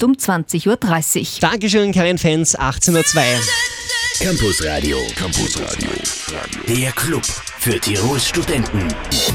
jetzt 0.00 0.04
um 0.04 0.12
20.30 0.12 0.66
Uhr. 0.66 1.40
Dankeschön, 1.40 1.92
Karin 1.92 2.18
Fans, 2.18 2.58
18.02 2.58 3.70
Campus 4.20 4.62
Radio. 4.64 4.98
Campus 5.16 5.58
Radio. 5.60 5.90
Der 6.68 6.92
Club 6.92 7.24
für 7.58 7.80
Tirols 7.80 8.28
Studenten. 8.28 8.86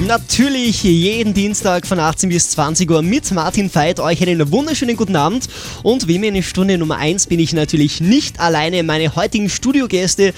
Natürlich 0.05 0.83
jeden 0.83 1.33
Dienstag 1.33 1.87
von 1.87 1.99
18 1.99 2.29
bis 2.29 2.51
20 2.51 2.89
Uhr 2.91 3.01
mit 3.01 3.31
Martin 3.31 3.73
Veit. 3.73 3.99
Euch 3.99 4.21
einen 4.21 4.51
wunderschönen 4.51 4.95
guten 4.95 5.15
Abend. 5.15 5.47
Und 5.81 6.07
wie 6.07 6.19
mir 6.19 6.29
in 6.29 6.43
Stunde 6.43 6.77
Nummer 6.77 6.97
1 6.97 7.27
bin 7.27 7.39
ich 7.39 7.53
natürlich 7.53 7.99
nicht 7.99 8.39
alleine. 8.39 8.83
Meine 8.83 9.15
heutigen 9.15 9.49
Studiogäste 9.49 10.33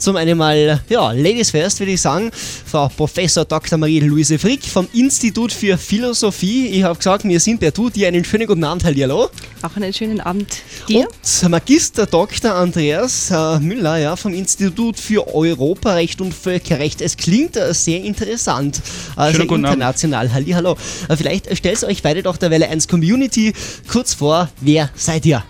zum 0.00 0.16
einen 0.16 0.38
mal, 0.38 0.82
ja, 0.88 1.12
Ladies 1.12 1.50
First 1.50 1.78
würde 1.78 1.92
ich 1.92 2.00
sagen, 2.00 2.30
Frau 2.32 2.88
Professor 2.88 3.44
Dr. 3.44 3.78
Marie-Louise 3.78 4.38
Frick 4.38 4.64
vom 4.64 4.88
Institut 4.94 5.52
für 5.52 5.76
Philosophie. 5.76 6.68
Ich 6.68 6.82
habe 6.82 6.96
gesagt, 6.96 7.24
wir 7.24 7.38
sind 7.38 7.60
per 7.60 7.70
Du. 7.70 7.90
Dir 7.90 8.08
einen 8.08 8.24
schönen 8.24 8.46
guten 8.46 8.64
Abend, 8.64 8.82
hallo. 8.84 9.28
Auch 9.62 9.76
einen 9.76 9.92
schönen 9.92 10.20
Abend 10.20 10.48
dir. 10.88 11.06
Und 11.06 11.50
Magister 11.50 12.06
Dr. 12.06 12.54
Andreas 12.54 13.30
äh, 13.30 13.60
Müller 13.60 13.98
ja, 13.98 14.16
vom 14.16 14.32
Institut 14.32 14.98
für 14.98 15.34
Europarecht 15.34 16.20
und 16.22 16.32
Völkerrecht. 16.32 17.02
Es 17.02 17.18
klingt 17.18 17.56
äh, 17.56 17.74
sehr 17.74 18.02
interessant. 18.02 18.80
Also 19.16 19.36
Schönen 19.36 19.48
guten 19.48 19.64
international. 19.64 20.30
Abend. 20.30 20.54
Hallo. 20.54 20.76
Äh, 21.08 21.16
vielleicht 21.16 21.54
stellt 21.56 21.84
euch 21.84 22.02
beide 22.02 22.22
doch 22.22 22.38
der 22.38 22.50
Welle 22.50 22.68
1 22.68 22.88
Community 22.88 23.52
kurz 23.86 24.14
vor. 24.14 24.48
Wer 24.62 24.88
seid 24.94 25.26
ihr? 25.26 25.44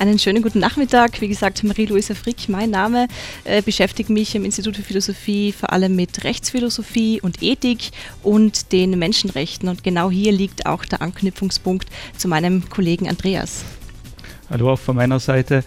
Einen 0.00 0.18
schönen 0.18 0.42
guten 0.42 0.60
Nachmittag. 0.60 1.20
Wie 1.20 1.28
gesagt, 1.28 1.62
Marie-Louise 1.62 2.14
Frick, 2.14 2.48
mein 2.48 2.70
Name, 2.70 3.06
äh, 3.44 3.60
beschäftigt 3.60 4.08
mich 4.08 4.34
im 4.34 4.46
Institut 4.46 4.76
für 4.76 4.82
Philosophie 4.82 5.52
vor 5.52 5.74
allem 5.74 5.94
mit 5.94 6.24
Rechtsphilosophie 6.24 7.20
und 7.20 7.42
Ethik 7.42 7.90
und 8.22 8.72
den 8.72 8.98
Menschenrechten. 8.98 9.68
Und 9.68 9.84
genau 9.84 10.10
hier 10.10 10.32
liegt 10.32 10.64
auch 10.64 10.86
der 10.86 11.02
Anknüpfungspunkt 11.02 11.86
zu 12.16 12.28
meinem 12.28 12.66
Kollegen 12.70 13.10
Andreas. 13.10 13.62
Hallo 14.48 14.72
auch 14.72 14.78
von 14.78 14.96
meiner 14.96 15.20
Seite. 15.20 15.64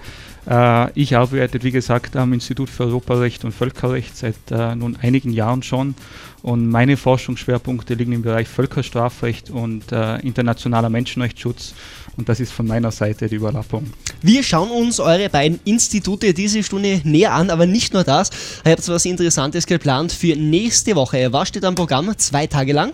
Äh, 0.49 0.91
ich 0.99 1.15
arbeite, 1.15 1.61
wie 1.63 1.71
gesagt, 1.71 2.15
am 2.15 2.33
Institut 2.33 2.69
für 2.69 2.85
Europarecht 2.85 3.45
und 3.45 3.51
Völkerrecht 3.51 4.17
seit 4.17 4.35
äh, 4.51 4.75
nun 4.75 4.97
einigen 5.01 5.31
Jahren 5.31 5.63
schon. 5.63 5.95
Und 6.41 6.67
meine 6.67 6.97
Forschungsschwerpunkte 6.97 7.93
liegen 7.93 8.11
im 8.11 8.21
Bereich 8.21 8.49
Völkerstrafrecht 8.49 9.49
und 9.49 9.91
äh, 9.91 10.17
internationaler 10.19 10.89
Menschenrechtsschutz. 10.89 11.73
Und 12.17 12.29
das 12.29 12.39
ist 12.39 12.51
von 12.51 12.67
meiner 12.67 12.91
Seite 12.91 13.27
die 13.27 13.35
Überlappung. 13.35 13.91
Wir 14.21 14.43
schauen 14.43 14.69
uns 14.69 14.99
eure 14.99 15.29
beiden 15.29 15.59
Institute 15.65 16.33
diese 16.33 16.61
Stunde 16.61 17.01
näher 17.05 17.33
an, 17.33 17.49
aber 17.49 17.65
nicht 17.65 17.93
nur 17.93 18.03
das. 18.03 18.29
Ihr 18.65 18.73
habt 18.73 18.87
was 18.87 19.05
Interessantes 19.05 19.65
geplant 19.65 20.11
für 20.11 20.35
nächste 20.35 20.95
Woche. 20.95 21.31
Was 21.31 21.47
steht 21.47 21.65
am 21.65 21.75
Programm? 21.75 22.15
Zwei 22.17 22.45
Tage 22.45 22.73
lang? 22.73 22.91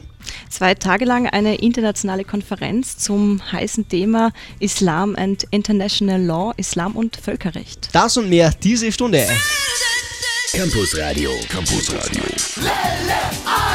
Zwei 0.50 0.74
Tage 0.76 1.06
lang 1.06 1.28
eine 1.28 1.56
internationale 1.56 2.24
Konferenz 2.24 2.98
zum 2.98 3.42
heißen 3.52 3.88
Thema 3.88 4.32
Islam 4.60 5.16
and 5.16 5.46
International 5.52 6.22
Law, 6.22 6.54
Islam 6.58 6.96
und 6.96 7.18
Völkerrecht. 7.18 7.90
Das 7.94 8.18
und 8.18 8.30
mehr 8.30 8.54
diese 8.64 8.92
Stunde. 8.92 9.28
Campus 10.54 10.98
Radio. 10.98 11.32
Campus 11.50 11.94
Radio. 11.94 12.24
Lelle 12.58 13.20
1. 13.46 13.69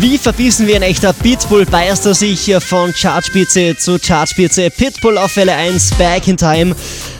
Wie 0.00 0.16
verbissen 0.16 0.66
wie 0.66 0.74
ein 0.74 0.80
echter 0.80 1.12
Pitbull 1.12 1.66
beißt 1.66 2.06
er 2.06 2.14
sich 2.14 2.50
von 2.60 2.90
Chartspitze 2.94 3.76
zu 3.76 3.98
Chartspitze. 3.98 4.70
Pitbull 4.70 5.18
auf 5.18 5.36
Welle 5.36 5.54
1, 5.54 5.90
Back 5.98 6.26
in 6.26 6.38
Time. 6.38 6.74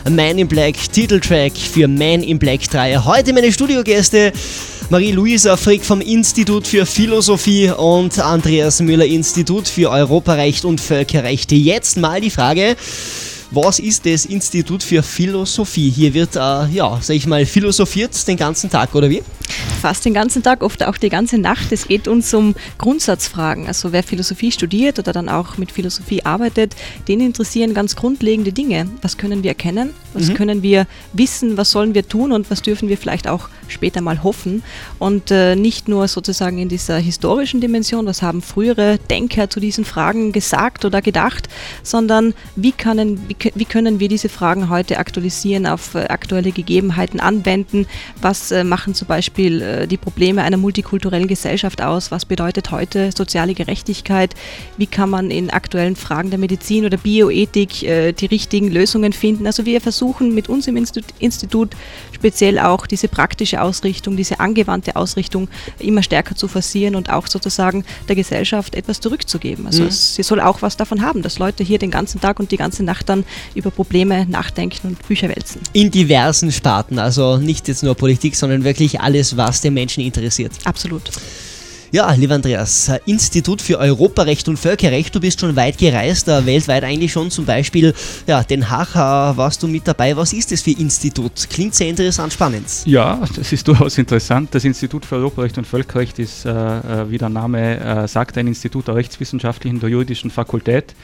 Man 0.09 0.39
in 0.39 0.47
Black, 0.47 0.91
Titeltrack 0.91 1.55
für 1.55 1.87
Man 1.87 2.23
in 2.23 2.39
Black 2.39 2.61
3. 2.61 2.97
Heute 2.97 3.33
meine 3.33 3.51
Studiogäste 3.51 4.33
Marie-Louisa 4.89 5.57
Frick 5.57 5.85
vom 5.85 6.01
Institut 6.01 6.65
für 6.65 6.87
Philosophie 6.87 7.69
und 7.69 8.17
Andreas 8.17 8.81
Müller 8.81 9.05
Institut 9.05 9.67
für 9.67 9.91
Europarecht 9.91 10.65
und 10.65 10.81
Völkerrecht. 10.81 11.51
Jetzt 11.51 11.97
mal 11.97 12.19
die 12.19 12.31
Frage, 12.31 12.75
was 13.51 13.77
ist 13.77 14.07
das 14.07 14.25
Institut 14.25 14.81
für 14.81 15.03
Philosophie? 15.03 15.91
Hier 15.91 16.15
wird, 16.15 16.35
äh, 16.35 16.39
ja, 16.39 16.97
sag 16.99 17.15
ich 17.15 17.27
mal, 17.27 17.45
philosophiert 17.45 18.27
den 18.27 18.37
ganzen 18.37 18.71
Tag, 18.71 18.95
oder 18.95 19.07
wie? 19.07 19.21
Fast 19.81 20.05
den 20.05 20.13
ganzen 20.13 20.43
Tag, 20.43 20.63
oft 20.63 20.83
auch 20.83 20.97
die 20.97 21.09
ganze 21.09 21.37
Nacht. 21.37 21.71
Es 21.71 21.87
geht 21.87 22.07
uns 22.07 22.33
um 22.33 22.55
Grundsatzfragen. 22.77 23.67
Also 23.67 23.91
wer 23.91 24.03
Philosophie 24.03 24.51
studiert 24.51 24.99
oder 24.99 25.11
dann 25.11 25.27
auch 25.27 25.57
mit 25.57 25.71
Philosophie 25.71 26.23
arbeitet, 26.23 26.75
den 27.07 27.19
interessieren 27.19 27.73
ganz 27.73 27.95
grundlegende 27.95 28.51
Dinge. 28.53 28.87
Was 29.01 29.17
können 29.17 29.43
wir 29.43 29.51
erkennen? 29.51 29.93
Was 30.13 30.29
mhm. 30.29 30.33
können 30.35 30.63
wir 30.63 30.85
wissen? 31.13 31.57
Was 31.57 31.71
sollen 31.71 31.95
wir 31.95 32.07
tun? 32.07 32.31
Und 32.31 32.51
was 32.51 32.61
dürfen 32.61 32.89
wir 32.89 32.97
vielleicht 32.97 33.27
auch 33.27 33.49
später 33.67 34.01
mal 34.01 34.23
hoffen? 34.23 34.61
Und 34.99 35.31
äh, 35.31 35.55
nicht 35.55 35.87
nur 35.87 36.07
sozusagen 36.07 36.59
in 36.59 36.69
dieser 36.69 36.97
historischen 36.97 37.61
Dimension, 37.61 38.05
was 38.05 38.21
haben 38.21 38.41
frühere 38.41 38.99
Denker 39.09 39.49
zu 39.49 39.59
diesen 39.59 39.85
Fragen 39.85 40.31
gesagt 40.31 40.85
oder 40.85 41.01
gedacht, 41.01 41.49
sondern 41.81 42.33
wie 42.55 42.71
können, 42.71 43.19
wie, 43.27 43.35
wie 43.55 43.65
können 43.65 43.99
wir 43.99 44.09
diese 44.09 44.29
Fragen 44.29 44.69
heute 44.69 44.99
aktualisieren, 44.99 45.65
auf 45.65 45.95
äh, 45.95 46.05
aktuelle 46.09 46.51
Gegebenheiten 46.51 47.19
anwenden? 47.19 47.87
Was 48.21 48.51
äh, 48.51 48.63
machen 48.63 48.93
zum 48.93 49.07
Beispiel 49.07 49.40
äh, 49.47 49.87
die 49.87 49.97
Probleme 49.97 50.43
einer 50.43 50.57
multikulturellen 50.57 51.27
Gesellschaft 51.27 51.81
aus? 51.81 52.11
Was 52.11 52.25
bedeutet 52.25 52.71
heute 52.71 53.11
soziale 53.15 53.53
Gerechtigkeit? 53.53 54.35
Wie 54.77 54.87
kann 54.87 55.09
man 55.09 55.31
in 55.31 55.49
aktuellen 55.49 55.95
Fragen 55.95 56.29
der 56.29 56.39
Medizin 56.39 56.85
oder 56.85 56.97
Bioethik 56.97 57.83
äh, 57.83 58.11
die 58.11 58.25
richtigen 58.27 58.71
Lösungen 58.71 59.13
finden? 59.13 59.47
Also 59.47 59.65
wir 59.65 59.81
versuchen 59.81 60.33
mit 60.35 60.49
uns 60.49 60.67
im 60.67 60.77
Institut 60.77 61.69
speziell 62.11 62.59
auch 62.59 62.85
diese 62.85 63.07
praktische 63.07 63.61
Ausrichtung, 63.61 64.15
diese 64.15 64.39
angewandte 64.39 64.95
Ausrichtung 64.95 65.47
immer 65.79 66.03
stärker 66.03 66.35
zu 66.35 66.47
forcieren 66.47 66.95
und 66.95 67.09
auch 67.09 67.27
sozusagen 67.27 67.83
der 68.07 68.15
Gesellschaft 68.15 68.75
etwas 68.75 68.99
zurückzugeben. 68.99 69.65
Also 69.65 69.83
mhm. 69.83 69.89
es, 69.89 70.15
sie 70.15 70.23
soll 70.23 70.39
auch 70.39 70.61
was 70.61 70.77
davon 70.77 71.01
haben, 71.01 71.21
dass 71.21 71.39
Leute 71.39 71.63
hier 71.63 71.79
den 71.79 71.91
ganzen 71.91 72.21
Tag 72.21 72.39
und 72.39 72.51
die 72.51 72.57
ganze 72.57 72.83
Nacht 72.83 73.09
dann 73.09 73.23
über 73.55 73.71
Probleme 73.71 74.25
nachdenken 74.27 74.89
und 74.89 75.07
Bücher 75.07 75.29
wälzen. 75.29 75.61
In 75.73 75.91
diversen 75.91 76.51
Sparten, 76.51 76.99
also 76.99 77.37
nicht 77.37 77.67
jetzt 77.67 77.83
nur 77.83 77.95
Politik, 77.95 78.35
sondern 78.35 78.63
wirklich 78.63 79.01
alles, 79.01 79.30
was 79.35 79.61
den 79.61 79.73
Menschen 79.73 80.03
interessiert. 80.03 80.53
Absolut. 80.63 81.11
Ja, 81.93 82.09
lieber 82.13 82.35
Andreas, 82.35 82.89
Institut 83.05 83.61
für 83.61 83.77
Europarecht 83.77 84.47
und 84.47 84.55
Völkerrecht, 84.55 85.13
du 85.13 85.19
bist 85.19 85.41
schon 85.41 85.53
weit 85.57 85.77
gereist, 85.77 86.29
äh, 86.29 86.45
weltweit 86.45 86.85
eigentlich 86.85 87.11
schon, 87.11 87.29
zum 87.29 87.43
Beispiel 87.43 87.93
ja, 88.25 88.43
Den 88.43 88.69
Haag 88.69 88.95
äh, 88.95 89.37
warst 89.37 89.61
du 89.61 89.67
mit 89.67 89.85
dabei. 89.85 90.15
Was 90.15 90.31
ist 90.31 90.53
das 90.53 90.61
für 90.61 90.71
Institut? 90.71 91.49
Klingt 91.49 91.75
sehr 91.75 91.89
interessant, 91.89 92.31
spannend. 92.31 92.65
Ja, 92.85 93.19
das 93.35 93.51
ist 93.51 93.67
durchaus 93.67 93.97
interessant. 93.97 94.55
Das 94.55 94.63
Institut 94.63 95.05
für 95.05 95.15
Europarecht 95.15 95.57
und 95.57 95.67
Völkerrecht 95.67 96.17
ist, 96.19 96.45
äh, 96.45 96.51
äh 96.51 97.09
wie 97.09 97.17
der 97.17 97.27
Name 97.27 97.77
äh, 97.81 98.07
sagt, 98.07 98.37
ein 98.37 98.47
Institut 98.47 98.87
der 98.87 98.95
Rechtswissenschaftlichen, 98.95 99.81
der 99.81 99.89
Juridischen 99.89 100.31
Fakultät. 100.31 100.95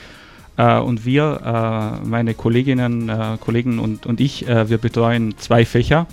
Äh, 0.56 0.78
und 0.78 1.04
wir, 1.04 2.00
meine 2.06 2.34
Kolleginnen, 2.34 3.12
Kollegen 3.42 3.80
und, 3.80 4.06
und 4.06 4.22
ich, 4.22 4.48
wir 4.48 4.78
betreuen 4.78 5.36
zwei 5.38 5.66
Fächer. 5.66 6.08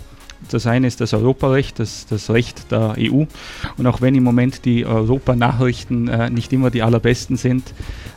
Das 0.51 0.67
eine 0.67 0.87
ist 0.87 1.01
das 1.01 1.15
Europarecht, 1.15 1.79
das, 1.79 2.07
das 2.07 2.31
Recht 2.31 2.71
der 2.71 2.97
EU. 2.99 3.25
Und 3.77 3.87
auch 3.87 4.01
wenn 4.01 4.15
im 4.15 4.25
Moment 4.25 4.65
die 4.65 4.87
Europanachrichten 4.87 6.09
äh, 6.09 6.31
nicht 6.31 6.53
immer 6.53 6.71
die 6.71 6.83
allerbesten 6.83 7.37
sind, 7.37 7.73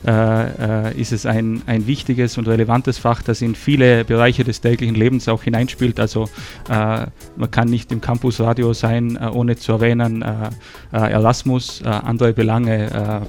äh, 0.05 0.89
äh, 0.89 0.99
ist 0.99 1.11
es 1.11 1.25
ein, 1.25 1.63
ein 1.65 1.87
wichtiges 1.87 2.37
und 2.37 2.47
relevantes 2.47 2.97
Fach, 2.97 3.21
das 3.21 3.41
in 3.41 3.55
viele 3.55 4.05
Bereiche 4.05 4.43
des 4.43 4.61
täglichen 4.61 4.95
Lebens 4.95 5.27
auch 5.27 5.43
hineinspielt. 5.43 5.99
Also 5.99 6.29
äh, 6.69 7.07
man 7.35 7.51
kann 7.51 7.67
nicht 7.67 7.91
im 7.91 7.99
Campus 7.99 8.39
Radio 8.39 8.73
sein, 8.73 9.17
äh, 9.17 9.27
ohne 9.27 9.55
zu 9.57 9.73
erwähnen 9.73 10.21
äh, 10.21 10.49
Erasmus, 10.91 11.81
andere 11.83 12.33
Belange 12.33 13.27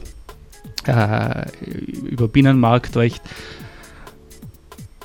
über 0.86 2.28
Binnenmarktrecht. 2.28 3.22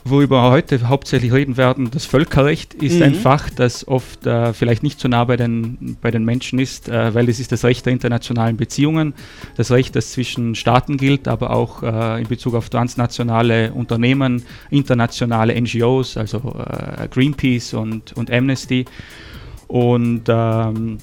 Worüber 0.05 0.43
wir 0.43 0.51
heute 0.51 0.89
hauptsächlich 0.89 1.31
reden 1.31 1.55
werden, 1.55 1.89
das 1.89 2.05
Völkerrecht 2.05 2.73
ist 2.73 2.97
mhm. 2.97 3.03
ein 3.03 3.15
Fach, 3.15 3.49
das 3.49 3.87
oft 3.87 4.25
äh, 4.25 4.51
vielleicht 4.51 4.83
nicht 4.83 4.99
so 4.99 5.07
nah 5.07 5.23
bei 5.23 5.37
den, 5.37 5.97
bei 6.01 6.11
den 6.11 6.25
Menschen 6.25 6.59
ist, 6.59 6.89
äh, 6.89 7.13
weil 7.13 7.29
es 7.29 7.39
ist 7.39 7.53
das 7.53 7.63
Recht 7.63 7.85
der 7.85 7.93
internationalen 7.93 8.57
Beziehungen, 8.57 9.13
das 9.55 9.71
Recht, 9.71 9.95
das 9.95 10.11
zwischen 10.11 10.55
Staaten 10.55 10.97
gilt, 10.97 11.29
aber 11.29 11.51
auch 11.51 11.83
äh, 11.83 12.21
in 12.21 12.27
Bezug 12.27 12.53
auf 12.55 12.69
transnationale 12.69 13.71
Unternehmen, 13.71 14.43
internationale 14.69 15.59
NGOs, 15.59 16.17
also 16.17 16.53
äh, 16.59 17.07
Greenpeace 17.07 17.73
und, 17.73 18.11
und 18.11 18.29
Amnesty. 18.29 18.83
Und 19.69 20.23
ähm, 20.27 20.97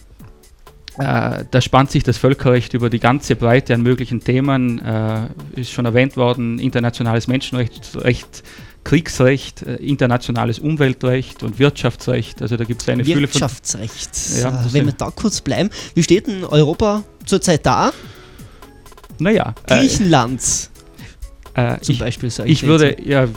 äh, 0.99 1.45
da 1.51 1.61
spannt 1.63 1.91
sich 1.91 2.03
das 2.03 2.19
Völkerrecht 2.19 2.75
über 2.75 2.91
die 2.91 3.01
ganze 3.01 3.35
Breite 3.35 3.73
an 3.73 3.83
möglichen 3.83 4.21
Themen. 4.21 4.79
Äh, 4.85 5.29
ist 5.57 5.71
schon 5.71 5.87
erwähnt 5.87 6.19
worden, 6.19 6.59
internationales 6.59 7.29
Menschenrecht, 7.29 7.97
Recht, 7.97 8.43
Kriegsrecht, 8.85 9.63
äh, 9.63 9.77
internationales 9.77 10.59
Umweltrecht 10.59 11.43
und 11.43 11.59
Wirtschaftsrecht. 11.59 12.43
Also 12.43 12.57
da 12.57 12.65
gibt 12.65 12.83
es 12.83 12.89
eine 12.89 13.05
Fülle 13.05 13.29
von. 13.29 13.41
Wirtschaftsrecht. 13.41 14.11
Ja, 14.41 14.65
Wenn 14.73 14.87
wir 14.87 14.93
da 14.93 15.11
kurz 15.11 15.41
bleiben, 15.41 15.71
wie 15.95 16.03
steht 16.03 16.27
denn 16.27 16.45
Europa 16.45 17.05
zurzeit 17.27 17.65
da? 17.67 17.93
Naja. 19.19 19.55
Griechenland. 19.67 20.41
Äh, 21.55 21.81
zum 21.81 21.95
ich, 21.95 21.99
Beispiel, 21.99 22.31
sage 22.31 22.49
ich. 22.49 22.63
Ich 22.63 22.69
würde, 22.69 22.97
ja, 23.03 23.29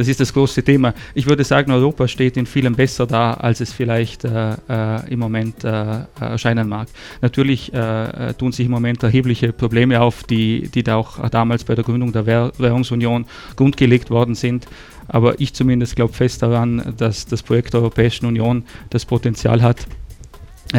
das 0.00 0.08
ist 0.08 0.18
das 0.18 0.32
große 0.32 0.62
Thema. 0.62 0.94
Ich 1.12 1.26
würde 1.26 1.44
sagen, 1.44 1.70
Europa 1.70 2.08
steht 2.08 2.38
in 2.38 2.46
vielem 2.46 2.74
besser 2.74 3.06
da, 3.06 3.34
als 3.34 3.60
es 3.60 3.70
vielleicht 3.70 4.24
äh, 4.24 4.54
äh, 4.66 5.12
im 5.12 5.18
Moment 5.18 5.62
äh, 5.62 6.04
erscheinen 6.18 6.70
mag. 6.70 6.88
Natürlich 7.20 7.70
äh, 7.74 8.32
tun 8.32 8.50
sich 8.50 8.64
im 8.64 8.72
Moment 8.72 9.02
erhebliche 9.02 9.52
Probleme 9.52 10.00
auf, 10.00 10.24
die, 10.24 10.70
die 10.74 10.82
da 10.82 10.96
auch 10.96 11.28
damals 11.28 11.64
bei 11.64 11.74
der 11.74 11.84
Gründung 11.84 12.12
der 12.12 12.24
Währungsunion 12.24 13.26
grundgelegt 13.56 14.08
worden 14.08 14.34
sind. 14.34 14.66
Aber 15.06 15.38
ich 15.38 15.52
zumindest 15.52 15.96
glaube 15.96 16.14
fest 16.14 16.42
daran, 16.42 16.94
dass 16.96 17.26
das 17.26 17.42
Projekt 17.42 17.74
der 17.74 17.80
Europäischen 17.80 18.24
Union 18.24 18.64
das 18.88 19.04
Potenzial 19.04 19.60
hat, 19.60 19.80
äh, 19.80 19.99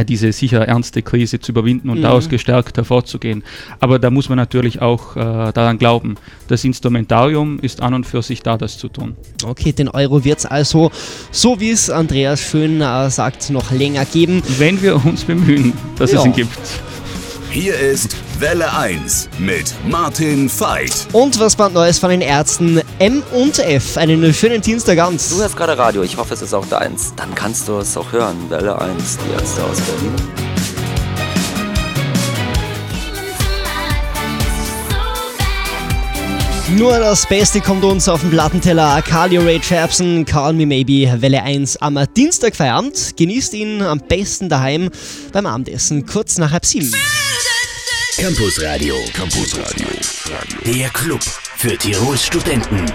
diese 0.07 0.31
sicher 0.31 0.67
ernste 0.67 1.01
Krise 1.01 1.39
zu 1.39 1.51
überwinden 1.51 1.89
und 1.89 1.99
mhm. 1.99 2.03
daraus 2.03 2.29
gestärkt 2.29 2.77
hervorzugehen. 2.77 3.43
Aber 3.79 3.99
da 3.99 4.09
muss 4.09 4.29
man 4.29 4.37
natürlich 4.37 4.81
auch 4.81 5.15
äh, 5.15 5.19
daran 5.51 5.77
glauben. 5.77 6.15
Das 6.47 6.63
Instrumentarium 6.63 7.59
ist 7.59 7.81
an 7.81 7.93
und 7.93 8.05
für 8.05 8.21
sich 8.21 8.41
da, 8.41 8.57
das 8.57 8.77
zu 8.77 8.87
tun. 8.87 9.15
Okay, 9.43 9.71
den 9.71 9.89
Euro 9.89 10.23
wird 10.23 10.39
es 10.39 10.45
also, 10.45 10.91
so 11.31 11.59
wie 11.59 11.71
es 11.71 11.89
Andreas 11.89 12.41
schön 12.41 12.81
äh, 12.81 13.09
sagt, 13.09 13.49
noch 13.49 13.71
länger 13.71 14.05
geben. 14.05 14.41
Wenn 14.57 14.81
wir 14.81 15.03
uns 15.05 15.23
bemühen, 15.23 15.73
dass 15.97 16.11
ja. 16.11 16.19
es 16.19 16.25
ihn 16.25 16.33
gibt. 16.33 16.90
Hier 17.51 17.77
ist 17.77 18.15
Welle 18.39 18.73
1 18.73 19.27
mit 19.37 19.75
Martin 19.85 20.49
Veit. 20.49 21.05
Und 21.11 21.37
was 21.37 21.57
bald 21.57 21.73
Neues 21.73 21.99
von 21.99 22.09
den 22.09 22.21
Ärzten 22.21 22.79
M 22.97 23.21
und 23.33 23.59
F. 23.59 23.97
Einen 23.97 24.33
schönen 24.33 24.61
Dienstag 24.61 24.95
ganz. 24.95 25.27
Du 25.31 25.41
hörst 25.41 25.57
gerade 25.57 25.77
Radio, 25.77 26.01
ich 26.01 26.15
hoffe 26.15 26.33
es 26.33 26.41
ist 26.41 26.53
auch 26.53 26.65
deins. 26.67 27.13
Dann 27.17 27.35
kannst 27.35 27.67
du 27.67 27.73
es 27.79 27.97
auch 27.97 28.09
hören. 28.13 28.37
Welle 28.49 28.79
1, 28.79 29.17
die 29.17 29.33
Ärzte 29.33 29.65
aus 29.65 29.81
Berlin. 29.81 30.13
Nur 36.77 36.99
das 36.99 37.27
Beste 37.27 37.59
kommt 37.59 37.83
uns 37.83 38.07
auf 38.07 38.21
den 38.21 38.29
Plattenteller. 38.29 39.01
Carly 39.01 39.35
Ray 39.39 39.59
Jepsen, 39.61 40.23
Call 40.23 40.53
Me 40.53 40.65
Maybe, 40.65 41.21
Welle 41.21 41.43
1 41.43 41.75
am 41.81 41.99
Dienstagfeierabend. 42.15 43.17
Genießt 43.17 43.53
ihn 43.55 43.81
am 43.81 43.99
besten 43.99 44.47
daheim 44.47 44.89
beim 45.33 45.45
Abendessen, 45.45 46.05
kurz 46.05 46.37
nach 46.37 46.51
halb 46.51 46.65
sieben. 46.65 46.93
Campus 48.17 48.61
Radio. 48.61 48.95
Campus 49.13 49.57
Radio. 49.57 49.87
Der 50.65 50.89
Club 50.89 51.21
für 51.55 51.77
Tirols 51.77 52.25
Studenten. 52.25 52.85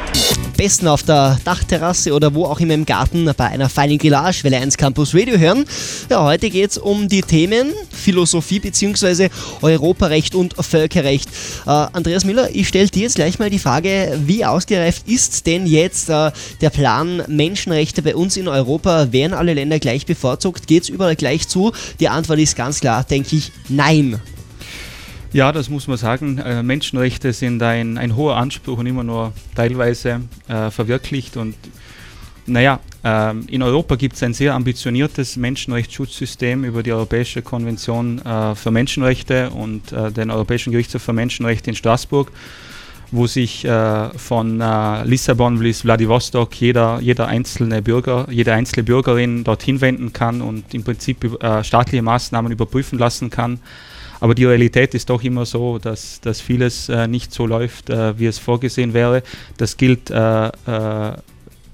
Besten 0.58 0.86
auf 0.86 1.04
der 1.04 1.38
Dachterrasse 1.42 2.12
oder 2.12 2.34
wo 2.34 2.44
auch 2.44 2.60
immer 2.60 2.74
im 2.74 2.84
Garten 2.84 3.24
bei 3.34 3.46
einer 3.46 3.70
feinen 3.70 3.96
Grillage 3.96 4.44
Welle 4.44 4.58
1 4.58 4.76
Campus 4.76 5.14
Radio 5.14 5.38
hören. 5.38 5.64
Ja, 6.10 6.22
heute 6.22 6.50
geht 6.50 6.72
es 6.72 6.78
um 6.78 7.08
die 7.08 7.22
Themen 7.22 7.72
Philosophie 7.90 8.60
bzw. 8.60 9.30
Europarecht 9.62 10.34
und 10.34 10.54
Völkerrecht. 10.60 11.30
Äh, 11.66 11.70
Andreas 11.70 12.24
Müller, 12.26 12.50
ich 12.52 12.68
stelle 12.68 12.88
dir 12.88 13.04
jetzt 13.04 13.16
gleich 13.16 13.38
mal 13.38 13.48
die 13.48 13.58
Frage, 13.58 14.20
wie 14.26 14.44
ausgereift 14.44 15.08
ist 15.08 15.46
denn 15.46 15.66
jetzt 15.66 16.10
äh, 16.10 16.30
der 16.60 16.70
Plan 16.70 17.22
Menschenrechte 17.26 18.02
bei 18.02 18.14
uns 18.14 18.36
in 18.36 18.48
Europa? 18.48 19.12
Werden 19.12 19.32
alle 19.32 19.54
Länder 19.54 19.78
gleich 19.78 20.04
bevorzugt? 20.04 20.66
Geht 20.66 20.82
es 20.82 20.88
überall 20.90 21.16
gleich 21.16 21.48
zu? 21.48 21.72
Die 22.00 22.08
Antwort 22.08 22.38
ist 22.38 22.54
ganz 22.54 22.80
klar, 22.80 23.02
denke 23.02 23.34
ich, 23.36 23.50
nein. 23.68 24.20
Ja, 25.36 25.52
das 25.52 25.68
muss 25.68 25.86
man 25.86 25.98
sagen. 25.98 26.38
Äh, 26.38 26.62
Menschenrechte 26.62 27.30
sind 27.34 27.62
ein, 27.62 27.98
ein 27.98 28.16
hoher 28.16 28.38
Anspruch 28.38 28.78
und 28.78 28.86
immer 28.86 29.04
nur 29.04 29.34
teilweise 29.54 30.22
äh, 30.48 30.70
verwirklicht. 30.70 31.36
Und 31.36 31.54
naja, 32.46 32.80
äh, 33.04 33.34
in 33.48 33.62
Europa 33.62 33.96
gibt 33.96 34.16
es 34.16 34.22
ein 34.22 34.32
sehr 34.32 34.54
ambitioniertes 34.54 35.36
Menschenrechtsschutzsystem 35.36 36.64
über 36.64 36.82
die 36.82 36.90
Europäische 36.90 37.42
Konvention 37.42 38.18
äh, 38.24 38.54
für 38.54 38.70
Menschenrechte 38.70 39.50
und 39.50 39.92
äh, 39.92 40.10
den 40.10 40.30
Europäischen 40.30 40.72
Gerichtshof 40.72 41.02
für 41.02 41.12
Menschenrechte 41.12 41.68
in 41.68 41.76
Straßburg 41.76 42.32
wo 43.12 43.26
sich 43.28 43.64
äh, 43.64 44.08
von 44.18 44.60
äh, 44.60 45.04
Lissabon 45.04 45.58
bis 45.60 45.82
Vladivostok 45.82 46.60
jeder, 46.60 46.98
jeder 47.00 47.28
einzelne 47.28 47.80
Bürger, 47.80 48.26
jede 48.30 48.52
einzelne 48.52 48.82
Bürgerin 48.82 49.44
dorthin 49.44 49.80
wenden 49.80 50.12
kann 50.12 50.40
und 50.40 50.74
im 50.74 50.82
Prinzip 50.82 51.22
äh, 51.40 51.62
staatliche 51.62 52.02
Maßnahmen 52.02 52.50
überprüfen 52.50 52.98
lassen 52.98 53.30
kann. 53.30 53.60
Aber 54.26 54.34
die 54.34 54.44
Realität 54.44 54.92
ist 54.94 55.08
doch 55.08 55.22
immer 55.22 55.46
so, 55.46 55.78
dass, 55.78 56.20
dass 56.20 56.40
vieles 56.40 56.88
äh, 56.88 57.06
nicht 57.06 57.32
so 57.32 57.46
läuft, 57.46 57.90
äh, 57.90 58.18
wie 58.18 58.26
es 58.26 58.40
vorgesehen 58.40 58.92
wäre. 58.92 59.22
Das 59.56 59.76
gilt 59.76 60.10
äh, 60.10 60.48
äh 60.48 61.12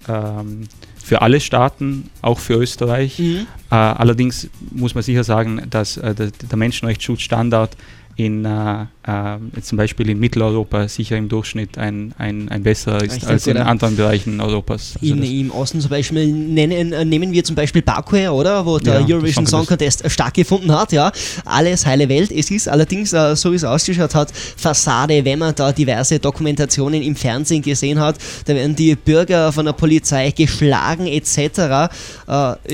ähm, 0.07 0.69
für 1.03 1.23
alle 1.23 1.41
Staaten, 1.41 2.11
auch 2.21 2.39
für 2.39 2.55
Österreich. 2.55 3.19
Mhm. 3.19 3.47
Äh, 3.71 3.75
allerdings 3.75 4.51
muss 4.71 4.95
man 4.95 5.03
sicher 5.03 5.25
sagen, 5.25 5.63
dass 5.71 5.97
äh, 5.97 6.15
der, 6.15 6.31
der 6.31 6.59
Menschenrechtsschutzstandard 6.59 7.75
in 8.17 8.45
äh, 8.45 8.83
äh, 9.05 9.39
zum 9.63 9.79
Beispiel 9.79 10.11
in 10.11 10.21
Mitteleuropa 10.21 10.87
sicher 10.87 11.17
im 11.17 11.29
Durchschnitt 11.29 11.79
ein, 11.79 12.15
ein, 12.19 12.49
ein 12.49 12.63
besserer 12.63 13.03
ist 13.03 13.27
als 13.27 13.47
in 13.47 13.57
anderen 13.57 13.97
Bereichen 13.97 14.41
Europas. 14.41 14.95
Also 15.01 15.15
in, 15.15 15.23
Im 15.23 15.51
Osten 15.51 15.81
zum 15.81 15.91
Beispiel 15.91 16.27
nennen, 16.27 16.93
äh, 16.93 17.05
nehmen 17.05 17.33
wir 17.33 17.43
zum 17.43 17.57
Beispiel 17.57 17.83
Baku 17.83 18.17
her, 18.17 18.33
oder? 18.33 18.65
Wo 18.65 18.79
der 18.79 19.01
ja, 19.01 19.07
Eurovision 19.17 19.47
Song 19.47 19.67
Contest 19.67 20.09
stattgefunden 20.09 20.71
hat, 20.73 20.93
ja. 20.93 21.11
Alles 21.45 21.85
heile 21.85 22.09
Welt. 22.09 22.31
Es 22.31 22.51
ist 22.51 22.69
allerdings, 22.69 23.13
äh, 23.13 23.35
so 23.35 23.51
wie 23.51 23.57
es 23.57 23.65
ausgeschaut 23.65 24.15
hat, 24.15 24.33
Fassade, 24.33 25.25
wenn 25.25 25.39
man 25.39 25.55
da 25.55 25.73
diverse 25.73 26.19
Dokumentationen 26.19 27.03
im 27.03 27.17
Fernsehen 27.17 27.63
gesehen 27.63 27.99
hat, 27.99 28.17
da 28.47 28.55
werden 28.55 28.77
die 28.77 28.95
Bürger 28.95 29.53
von 29.53 29.65
der 29.65 29.73
Polizei 29.73 30.31
geschlagen 30.31 31.07
etc. 31.07 31.39
Äh, 31.39 31.89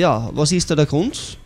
ja, 0.01 0.31
was 0.33 0.53
ist 0.53 0.71
da 0.71 0.75
der 0.75 0.87
Grund? 0.87 1.38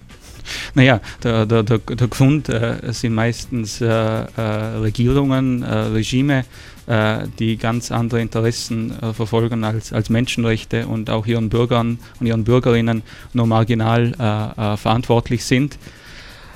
Naja, 0.74 1.00
der, 1.22 1.46
der, 1.46 1.62
der, 1.62 1.78
der 1.78 2.08
Grund 2.08 2.48
äh, 2.48 2.76
sind 2.92 3.14
meistens 3.14 3.80
äh, 3.80 3.86
äh, 3.86 4.40
Regierungen, 4.80 5.62
äh, 5.62 5.74
Regime, 5.74 6.44
äh, 6.86 7.26
die 7.38 7.58
ganz 7.58 7.92
andere 7.92 8.20
Interessen 8.20 8.92
verfolgen 9.12 9.64
als, 9.64 9.92
als 9.92 10.08
Menschenrechte 10.08 10.86
und 10.86 11.10
auch 11.10 11.26
ihren 11.26 11.50
Bürgern 11.50 11.98
und 12.20 12.26
ihren 12.26 12.44
Bürgerinnen 12.44 13.02
nur 13.32 13.46
marginal 13.46 14.12
verantwortlich 14.76 15.44
sind. 15.44 15.78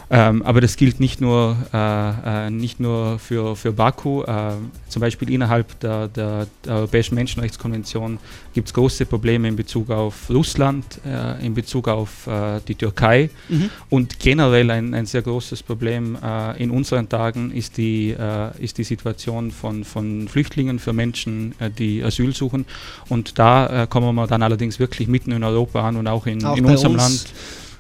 Ähm, 0.09 0.43
aber 0.43 0.61
das 0.61 0.77
gilt 0.77 1.01
nicht 1.01 1.21
nur, 1.21 1.57
äh, 1.73 2.47
äh, 2.47 2.51
nicht 2.51 2.79
nur 2.79 3.19
für, 3.19 3.57
für 3.57 3.73
Baku. 3.73 4.23
Äh, 4.23 4.53
zum 4.89 5.01
Beispiel 5.01 5.31
innerhalb 5.31 5.79
der, 5.81 6.07
der, 6.09 6.47
der 6.65 6.75
Europäischen 6.75 7.17
Menschenrechtskonvention 7.17 8.19
gibt 8.55 8.69
es 8.69 8.75
große 8.75 9.05
Probleme 9.07 9.49
in 9.49 9.57
Bezug 9.57 9.91
auf 9.91 10.31
Russland, 10.31 11.01
äh, 11.05 11.45
in 11.45 11.55
Bezug 11.55 11.89
auf 11.89 12.27
äh, 12.29 12.61
die 12.69 12.77
Türkei. 12.77 13.31
Mhm. 13.49 13.71
Und 13.91 14.21
generell 14.21 14.71
ein, 14.71 14.95
ein 14.95 15.07
sehr 15.07 15.23
großes 15.23 15.65
Problem 15.65 16.17
äh, 16.23 16.63
in 16.63 16.71
unseren 16.71 17.09
Tagen 17.09 17.51
ist 17.51 17.77
die, 17.77 18.15
ist 18.59 18.79
die 18.79 18.85
Situation 18.85 19.51
von, 19.51 19.85
von 19.85 20.29
Flüchtlingen 20.29 20.79
für 20.79 20.93
Menschen, 20.93 21.55
die 21.79 22.03
Asyl 22.03 22.35
suchen. 22.35 22.65
Und 23.09 23.39
da 23.39 23.87
kommen 23.89 24.15
wir 24.15 24.27
dann 24.27 24.43
allerdings 24.43 24.79
wirklich 24.79 25.09
mitten 25.09 25.33
in 25.33 25.43
Europa 25.43 25.87
an 25.87 25.97
und 25.97 26.07
auch 26.07 26.27
in, 26.27 26.45
auch 26.45 26.57
in 26.57 26.65
unserem 26.65 26.97
Land 26.97 27.27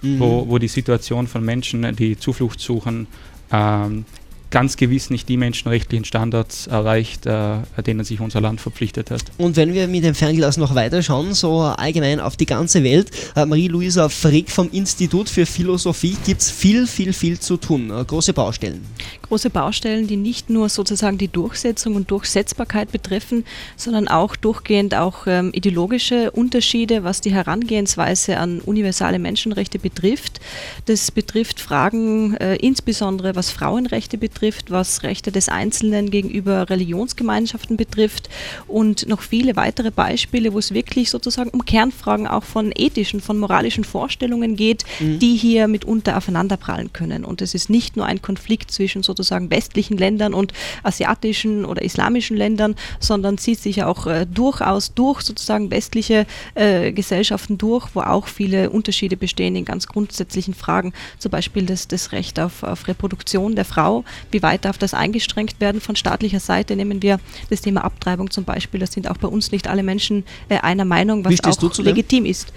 mhm. 0.02 0.20
wo, 0.20 0.48
wo 0.48 0.58
die 0.58 0.68
Situation 0.68 1.26
von 1.26 1.44
Menschen, 1.44 1.94
die 1.96 2.18
Zuflucht 2.18 2.60
suchen, 2.60 3.06
ähm, 3.52 4.04
ganz 4.50 4.76
gewiss 4.76 5.10
nicht 5.10 5.28
die 5.28 5.36
menschenrechtlichen 5.36 6.04
Standards 6.04 6.66
erreicht, 6.66 7.26
äh, 7.26 7.58
denen 7.84 8.04
sich 8.04 8.20
unser 8.20 8.40
Land 8.40 8.60
verpflichtet 8.60 9.10
hat. 9.10 9.24
Und 9.38 9.56
wenn 9.56 9.74
wir 9.74 9.88
mit 9.88 10.04
dem 10.04 10.14
Fernglas 10.14 10.56
noch 10.56 10.74
weiter 10.74 11.02
schauen, 11.02 11.34
so 11.34 11.60
allgemein 11.60 12.20
auf 12.20 12.36
die 12.36 12.46
ganze 12.46 12.84
Welt, 12.84 13.10
äh, 13.34 13.44
Marie-Louisa 13.44 14.08
Frick 14.08 14.50
vom 14.50 14.70
Institut 14.70 15.28
für 15.28 15.46
Philosophie 15.46 16.16
gibt 16.24 16.42
es 16.42 16.50
viel, 16.50 16.86
viel, 16.86 17.12
viel 17.12 17.40
zu 17.40 17.56
tun. 17.56 17.90
Äh, 17.90 18.04
große 18.04 18.32
Baustellen. 18.32 18.84
Große 19.22 19.50
Baustellen, 19.50 20.06
die 20.06 20.16
nicht 20.16 20.48
nur 20.48 20.68
sozusagen 20.68 21.18
die 21.18 21.28
Durchsetzung 21.28 21.96
und 21.96 22.10
Durchsetzbarkeit 22.10 22.92
betreffen, 22.92 23.44
sondern 23.76 24.06
auch 24.06 24.36
durchgehend 24.36 24.94
auch 24.94 25.26
ähm, 25.26 25.50
ideologische 25.52 26.30
Unterschiede, 26.30 27.02
was 27.02 27.20
die 27.20 27.32
Herangehensweise 27.32 28.38
an 28.38 28.60
universale 28.60 29.18
Menschenrechte 29.18 29.80
betrifft. 29.80 30.40
Das 30.84 31.10
betrifft 31.10 31.60
Fragen 31.60 32.36
äh, 32.36 32.56
insbesondere, 32.56 33.34
was 33.34 33.50
Frauenrechte 33.50 34.16
betrifft 34.18 34.35
betrifft, 34.36 34.70
was 34.70 35.02
Rechte 35.02 35.32
des 35.32 35.48
Einzelnen 35.48 36.10
gegenüber 36.10 36.68
Religionsgemeinschaften 36.68 37.78
betrifft 37.78 38.28
und 38.66 39.08
noch 39.08 39.22
viele 39.22 39.56
weitere 39.56 39.90
Beispiele, 39.90 40.52
wo 40.52 40.58
es 40.58 40.74
wirklich 40.74 41.08
sozusagen 41.08 41.48
um 41.50 41.64
Kernfragen 41.64 42.26
auch 42.26 42.44
von 42.44 42.70
ethischen, 42.76 43.22
von 43.22 43.38
moralischen 43.38 43.84
Vorstellungen 43.84 44.54
geht, 44.56 44.84
mhm. 45.00 45.18
die 45.20 45.36
hier 45.36 45.68
mitunter 45.68 46.18
aufeinanderprallen 46.18 46.92
können. 46.92 47.24
Und 47.24 47.40
es 47.40 47.54
ist 47.54 47.70
nicht 47.70 47.96
nur 47.96 48.04
ein 48.04 48.20
Konflikt 48.20 48.70
zwischen 48.70 49.02
sozusagen 49.02 49.50
westlichen 49.50 49.96
Ländern 49.96 50.34
und 50.34 50.52
asiatischen 50.82 51.64
oder 51.64 51.80
islamischen 51.80 52.36
Ländern, 52.36 52.74
sondern 53.00 53.38
zieht 53.38 53.60
sich 53.60 53.84
auch 53.84 54.06
äh, 54.06 54.26
durchaus 54.26 54.92
durch 54.92 55.22
sozusagen 55.22 55.70
westliche 55.70 56.26
äh, 56.54 56.92
Gesellschaften 56.92 57.56
durch, 57.56 57.88
wo 57.94 58.00
auch 58.00 58.26
viele 58.26 58.68
Unterschiede 58.68 59.16
bestehen 59.16 59.56
in 59.56 59.64
ganz 59.64 59.86
grundsätzlichen 59.86 60.52
Fragen, 60.52 60.92
zum 61.18 61.30
Beispiel 61.30 61.64
das, 61.64 61.88
das 61.88 62.12
Recht 62.12 62.38
auf, 62.38 62.62
auf 62.62 62.86
Reproduktion 62.86 63.54
der 63.56 63.64
Frau, 63.64 64.04
wie 64.30 64.42
weit 64.42 64.64
darf 64.64 64.78
das 64.78 64.94
eingestrengt 64.94 65.60
werden 65.60 65.80
von 65.80 65.96
staatlicher 65.96 66.40
Seite? 66.40 66.76
Nehmen 66.76 67.02
wir 67.02 67.18
das 67.50 67.60
Thema 67.60 67.84
Abtreibung 67.84 68.30
zum 68.30 68.44
Beispiel. 68.44 68.80
Das 68.80 68.92
sind 68.92 69.08
auch 69.08 69.16
bei 69.16 69.28
uns 69.28 69.52
nicht 69.52 69.68
alle 69.68 69.82
Menschen 69.82 70.24
äh, 70.48 70.58
einer 70.58 70.84
Meinung, 70.84 71.24
was 71.24 71.42
auch 71.44 71.78
legitim 71.78 72.24
ist. 72.24 72.52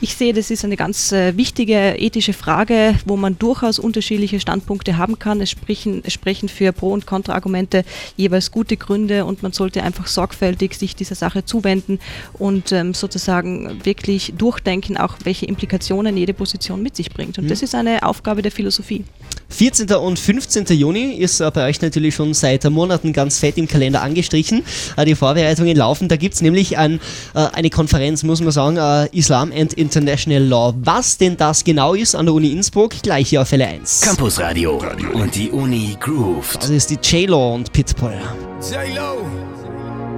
Ich 0.00 0.14
sehe, 0.14 0.32
das 0.32 0.50
ist 0.50 0.64
eine 0.64 0.76
ganz 0.76 1.12
äh, 1.12 1.36
wichtige 1.36 1.96
ethische 1.98 2.32
Frage, 2.32 2.96
wo 3.06 3.16
man 3.16 3.38
durchaus 3.38 3.78
unterschiedliche 3.78 4.40
Standpunkte 4.40 4.96
haben 4.96 5.18
kann. 5.18 5.40
Es 5.40 5.50
sprechen, 5.50 6.02
es 6.04 6.12
sprechen 6.12 6.48
für 6.48 6.72
Pro- 6.72 6.92
und 6.92 7.06
Kontraargumente 7.06 7.84
jeweils 8.16 8.50
gute 8.50 8.76
Gründe 8.76 9.24
und 9.24 9.42
man 9.42 9.52
sollte 9.52 9.82
einfach 9.82 10.06
sorgfältig 10.06 10.74
sich 10.74 10.96
dieser 10.96 11.14
Sache 11.14 11.44
zuwenden 11.44 12.00
und 12.34 12.72
ähm, 12.72 12.94
sozusagen 12.94 13.84
wirklich 13.84 14.34
durchdenken, 14.36 14.96
auch 14.96 15.16
welche 15.24 15.46
Implikationen 15.46 16.16
jede 16.16 16.34
Position 16.34 16.82
mit 16.82 16.96
sich 16.96 17.10
bringt. 17.10 17.38
Und 17.38 17.44
mhm. 17.44 17.48
das 17.48 17.62
ist 17.62 17.74
eine 17.74 18.02
Aufgabe 18.02 18.42
der 18.42 18.52
Philosophie. 18.52 19.04
14. 19.48 19.90
und 19.92 20.18
15. 20.18 20.66
Juni 20.66 21.14
ist 21.14 21.40
äh, 21.40 21.50
bei 21.52 21.68
euch 21.68 21.80
natürlich 21.82 22.14
schon 22.14 22.34
seit 22.34 22.64
Monaten 22.64 23.12
ganz 23.12 23.38
fett 23.38 23.58
im 23.58 23.68
Kalender 23.68 24.02
angestrichen. 24.02 24.64
Äh, 24.96 25.04
die 25.04 25.14
Vorbereitungen 25.14 25.76
laufen. 25.76 26.08
Da 26.08 26.16
gibt 26.16 26.34
es 26.34 26.42
nämlich 26.42 26.78
ein, 26.78 27.00
äh, 27.34 27.46
eine 27.52 27.70
Konferenz, 27.70 28.22
muss 28.22 28.40
man 28.40 28.52
sagen, 28.52 29.08
Islam 29.12 29.52
and 29.52 29.74
International 29.74 30.42
Law. 30.42 30.74
Was 30.82 31.18
denn 31.18 31.36
das 31.36 31.64
genau 31.64 31.94
ist 31.94 32.14
an 32.14 32.26
der 32.26 32.34
Uni 32.34 32.48
Innsbruck, 32.48 32.94
gleich 33.02 33.28
hier 33.28 33.42
auf 33.42 33.48
Fälle 33.48 33.66
1. 33.66 34.00
Campus 34.00 34.40
Radio 34.40 34.82
und 35.12 35.34
die 35.34 35.50
Uni 35.50 35.96
Groove. 36.00 36.56
Das 36.58 36.70
ist 36.70 36.90
die 36.90 36.98
J-Lo 37.02 37.54
und 37.54 37.72
Pitbull. 37.72 38.20
J-Lo, 38.60 39.26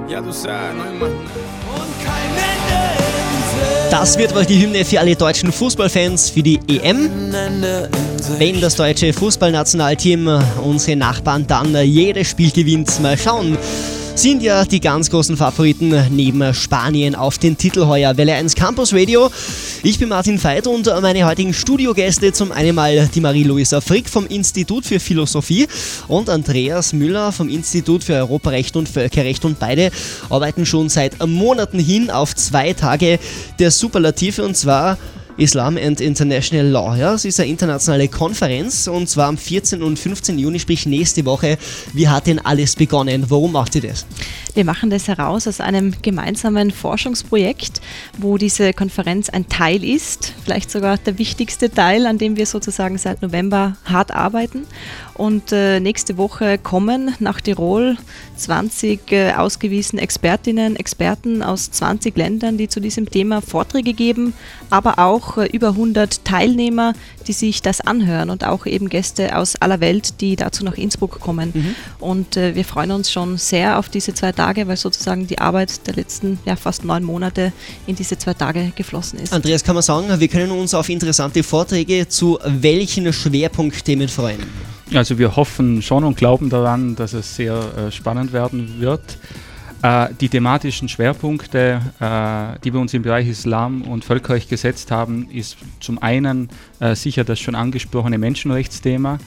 ja 0.09 0.21
du 0.21 0.33
sagst, 0.33 0.78
und 1.00 2.04
kein 2.04 3.13
das 3.95 4.19
wird 4.19 4.35
wohl 4.35 4.45
die 4.45 4.61
Hymne 4.61 4.85
für 4.85 4.99
alle 4.99 5.15
deutschen 5.15 5.53
Fußballfans 5.53 6.31
für 6.31 6.43
die 6.43 6.59
EM. 6.67 7.09
Wenn 8.39 8.61
das 8.61 8.75
deutsche 8.75 9.13
Fußballnationalteam 9.13 10.43
unsere 10.65 10.97
Nachbarn 10.97 11.47
dann 11.47 11.77
jedes 11.85 12.29
Spiel 12.29 12.51
gewinnt, 12.51 13.01
mal 13.01 13.17
schauen 13.17 13.57
sind 14.14 14.42
ja 14.42 14.64
die 14.64 14.80
ganz 14.80 15.11
großen 15.11 15.37
Favoriten 15.37 15.92
neben 16.11 16.54
Spanien 16.54 17.14
auf 17.16 17.38
den 17.38 17.59
Titel 17.59 17.87
heuer. 17.87 18.16
Welle 18.16 18.35
1 18.35 18.54
Campus 18.54 18.94
Radio. 18.94 19.28
Ich 19.83 19.99
bin 19.99 20.09
Martin 20.09 20.42
Veit 20.42 20.68
und 20.68 20.87
meine 21.02 21.26
heutigen 21.26 21.52
Studiogäste 21.52 22.33
zum 22.33 22.52
einen 22.52 22.76
mal 22.76 23.09
die 23.12 23.21
Marie-Louisa 23.21 23.80
Frick 23.80 24.09
vom 24.09 24.26
Institut 24.26 24.87
für 24.87 25.00
Philosophie 25.00 25.66
und 26.06 26.30
Andreas 26.30 26.92
Müller 26.92 27.33
vom 27.33 27.49
Institut 27.49 28.04
für 28.04 28.14
Europarecht 28.14 28.76
und 28.76 28.88
Völkerrecht 28.88 29.44
und 29.44 29.59
beide 29.59 29.90
arbeiten 30.30 30.64
schon 30.64 30.88
seit 30.88 31.26
Monaten 31.26 31.80
hin 31.80 32.11
auf 32.11 32.37
zwei 32.37 32.73
Tage 32.73 33.18
der 33.59 33.71
Superlative 33.73 34.44
und 34.44 34.56
zwar 34.56 34.97
Islam 35.37 35.76
and 35.76 36.00
International 36.00 36.67
Law. 36.67 36.97
Es 37.14 37.25
ist 37.25 37.41
eine 37.41 37.50
internationale 37.50 38.09
Konferenz 38.09 38.87
und 38.87 39.09
zwar 39.09 39.29
am 39.29 39.37
14. 39.37 39.83
und 39.83 39.99
15. 39.99 40.38
Juni, 40.38 40.61
sprich 40.61 40.87
nächste 40.87 41.25
Woche. 41.25 41.59
Wie 41.93 42.09
hat 42.09 42.29
denn 42.29 42.38
alles 42.38 42.76
begonnen? 42.76 43.25
Warum 43.29 43.53
macht 43.53 43.75
ihr 43.75 43.83
das? 43.83 44.07
Wir 44.55 44.64
machen 44.64 44.91
das 44.91 45.09
heraus 45.09 45.49
aus 45.49 45.61
einem 45.61 45.93
gemeinsamen 46.03 46.71
Forschungsprojekt, 46.71 47.81
wo 48.19 48.38
diese 48.38 48.73
Konferenz 48.73 49.29
ein 49.29 49.49
Teil 49.49 49.83
ist, 49.83 50.33
vielleicht 50.45 50.71
sogar 50.71 50.99
der 50.99 51.19
wichtigste 51.19 51.71
Teil, 51.71 52.07
an 52.07 52.19
dem 52.19 52.37
wir 52.37 52.47
sozusagen 52.47 52.97
seit 52.97 53.21
November 53.21 53.76
hart 53.85 54.12
arbeiten. 54.12 54.67
Und 55.14 55.50
äh, 55.50 55.81
nächste 55.81 56.17
Woche 56.19 56.59
kommen 56.59 57.14
nach 57.19 57.41
Tirol 57.41 57.97
20 58.37 59.12
äh, 59.12 59.33
ausgewiesene 59.33 60.03
Expertinnen, 60.03 60.76
Experten 60.76 61.43
aus 61.43 61.71
20 61.71 62.17
Ländern, 62.17 62.59
die 62.59 62.69
zu 62.69 62.81
diesem 62.81 63.11
Thema 63.11 63.41
Vorträge 63.41 63.93
geben, 63.93 64.35
aber 64.71 64.99
auch 64.99 65.24
äh, 65.38 65.47
über 65.47 65.69
100 65.69 66.25
Teilnehmer, 66.25 66.93
die 67.26 67.33
sich 67.33 67.62
das 67.62 67.81
anhören 67.81 68.31
und 68.31 68.45
auch 68.45 68.66
eben 68.66 68.88
Gäste 68.88 69.37
aus 69.37 69.57
aller 69.57 69.81
Welt, 69.81 70.21
die 70.21 70.37
dazu 70.37 70.64
nach 70.64 70.76
Innsbruck 70.76 71.21
kommen. 71.21 71.52
Mhm. 71.54 71.75
Und 71.99 72.37
äh, 72.37 72.54
wir 72.54 72.64
freuen 72.64 72.90
uns 72.90 73.11
schon 73.11 73.38
sehr 73.38 73.78
auf 73.78 73.88
diese 73.88 74.14
zwei 74.14 74.33
Tage, 74.33 74.66
weil 74.69 74.76
sozusagen 74.76 75.26
die 75.26 75.38
Arbeit 75.38 75.87
der 75.87 75.95
letzten 75.95 76.38
ja, 76.45 76.57
fast 76.57 76.85
neun 76.85 77.04
Monate 77.04 77.52
in 77.87 77.97
diese 77.97 78.19
zwei 78.19 78.35
Tage 78.35 78.73
geflossen 78.76 79.19
ist. 79.19 79.33
Andreas, 79.33 79.64
kann 79.64 79.75
man 79.75 79.83
sagen, 79.83 80.09
wir 80.19 80.28
können 80.28 80.50
uns 80.50 80.75
auf 80.75 80.88
interessante 80.88 81.43
Vorträge 81.43 82.09
zu 82.09 82.38
welchen 82.45 83.12
Schwerpunktthemen 83.12 84.09
freuen? 84.09 84.43
Also 84.93 85.19
wir 85.19 85.35
hoffen 85.35 85.83
schon 85.83 86.04
und 86.04 86.16
glauben 86.16 86.50
daran, 86.50 86.95
dass 86.95 87.14
es 87.14 87.37
sehr 87.37 87.54
äh, 87.54 87.90
spannend 87.90 88.33
werden 88.33 88.81
wird. 88.81 89.00
Äh, 89.85 90.09
die 90.19 90.31
thematischen 90.31 90.88
Schwerpunkte, 90.88 91.83
äh, 92.00 92.59
die 92.64 92.73
wir 92.73 92.81
uns 92.81 92.95
im 92.95 93.03
Bereich 93.03 93.29
Islam 93.29 93.83
und 93.83 94.03
Völkerrecht 94.03 94.49
gesetzt 94.49 94.91
haben, 94.91 95.29
ist 95.31 95.59
zum 95.79 96.03
einen 96.03 96.49
äh, 96.81 96.95
sicher 96.95 97.23
das 97.23 97.38
schon 97.38 97.55
angesprochene 97.55 98.17
Menschenrechtsthema 98.17 99.19